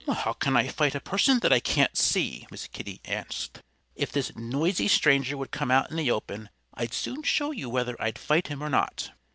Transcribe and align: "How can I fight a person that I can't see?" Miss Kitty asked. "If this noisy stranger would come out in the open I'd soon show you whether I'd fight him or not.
"How 0.11 0.33
can 0.33 0.57
I 0.57 0.67
fight 0.67 0.95
a 0.95 0.99
person 0.99 1.41
that 1.41 1.53
I 1.53 1.59
can't 1.59 1.95
see?" 1.95 2.47
Miss 2.49 2.65
Kitty 2.65 3.01
asked. 3.05 3.61
"If 3.93 4.11
this 4.11 4.35
noisy 4.35 4.87
stranger 4.87 5.37
would 5.37 5.51
come 5.51 5.69
out 5.69 5.91
in 5.91 5.97
the 5.97 6.09
open 6.09 6.49
I'd 6.73 6.95
soon 6.95 7.21
show 7.21 7.51
you 7.51 7.69
whether 7.69 7.95
I'd 8.01 8.17
fight 8.17 8.47
him 8.47 8.63
or 8.63 8.69
not. 8.71 9.11